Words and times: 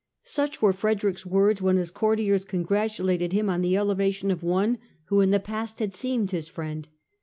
Such 0.23 0.63
were 0.63 0.73
Frederick's 0.73 1.27
words 1.27 1.61
when 1.61 1.77
his 1.77 1.91
courtiers 1.91 2.43
con 2.43 2.63
gratulated 2.63 3.33
him 3.33 3.51
on 3.51 3.61
the 3.61 3.77
elevation 3.77 4.31
of 4.31 4.41
one 4.41 4.79
who 5.09 5.21
in 5.21 5.29
the 5.29 5.39
past 5.39 5.77
had 5.77 5.93
seemed 5.93 6.31
his 6.31 6.47
friend. 6.47 6.87